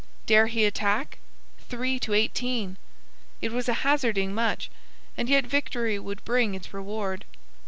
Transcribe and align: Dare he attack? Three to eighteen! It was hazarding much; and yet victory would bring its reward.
Dare 0.25 0.47
he 0.47 0.65
attack? 0.65 1.19
Three 1.69 1.99
to 1.99 2.13
eighteen! 2.15 2.77
It 3.39 3.51
was 3.51 3.67
hazarding 3.67 4.33
much; 4.33 4.71
and 5.15 5.29
yet 5.29 5.45
victory 5.45 5.99
would 5.99 6.25
bring 6.25 6.55
its 6.55 6.73
reward. 6.73 7.23